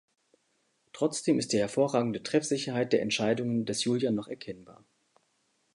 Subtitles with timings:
[0.93, 4.83] Trotzdem ist die hervorragende Treffsicherheit der Entscheidungen des Julian noch erkennbar.